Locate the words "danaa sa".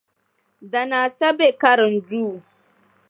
0.71-1.27